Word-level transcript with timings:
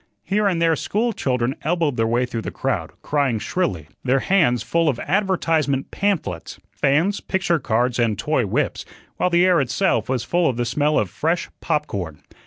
Here 0.23 0.47
and 0.47 0.59
there 0.59 0.75
school 0.75 1.13
children 1.13 1.55
elbowed 1.61 1.95
their 1.95 2.07
way 2.07 2.25
through 2.25 2.41
the 2.41 2.49
crowd, 2.49 2.89
crying 3.03 3.37
shrilly, 3.37 3.87
their 4.03 4.17
hands 4.17 4.63
full 4.63 4.89
of 4.89 4.99
advertisement 5.01 5.91
pamphlets, 5.91 6.59
fans, 6.71 7.19
picture 7.21 7.59
cards, 7.59 7.99
and 7.99 8.17
toy 8.17 8.47
whips, 8.47 8.83
while 9.17 9.29
the 9.29 9.45
air 9.45 9.61
itself 9.61 10.09
was 10.09 10.23
full 10.23 10.47
of 10.49 10.57
the 10.57 10.65
smell 10.65 10.97
of 10.97 11.11
fresh 11.11 11.49
popcorn. 11.59 12.23